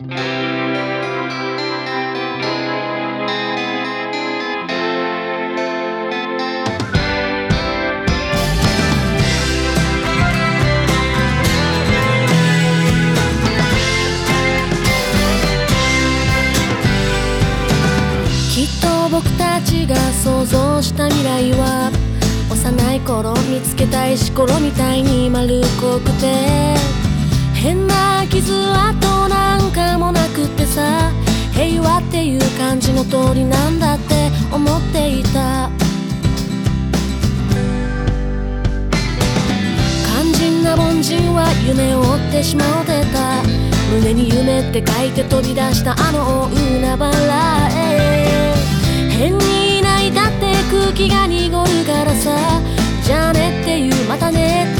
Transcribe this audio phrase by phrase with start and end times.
[0.00, 0.06] きっ
[18.80, 21.92] と僕たちが想像した未来は
[22.50, 27.09] 幼い頃見つけた石ころみたいに丸っこくて
[27.60, 31.12] 変な傷跡なんかもなくてさ。
[31.52, 35.68] 平和っていう感じの通りなんだって思っていた。
[40.06, 43.42] 肝心な凡人は夢を追ってしまうてた。
[43.92, 47.10] 胸に夢って書いて飛び出したあの海原
[47.74, 48.54] へ。
[49.10, 52.30] 変に泣いたって空気が濁るからさ。
[53.04, 54.79] じゃねっていうまたねって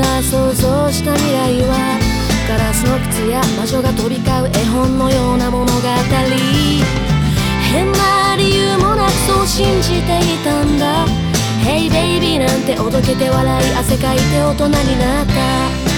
[0.00, 1.98] が想像した未来は
[2.48, 5.70] ガラスの靴や魔女が飛び交う絵本のような物語
[7.72, 11.06] 変な理由もなくそう信じていたんだ。
[11.62, 15.89] Hey baby なんておどけて笑い汗かいて大人になった。